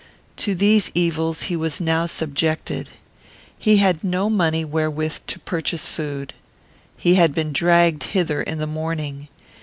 To 0.37 0.55
these 0.55 0.89
evils 0.95 1.43
he 1.43 1.55
was 1.55 1.79
now 1.79 2.07
subjected. 2.07 2.89
He 3.59 3.77
had 3.77 4.03
no 4.03 4.31
money 4.31 4.65
wherewith 4.65 5.19
to 5.27 5.39
purchase 5.39 5.85
food. 5.87 6.33
He 6.97 7.13
had 7.13 7.35
been 7.35 7.53
dragged 7.53 8.01
hither 8.01 8.41
in 8.41 8.57
the 8.57 8.65
morning. 8.65 9.27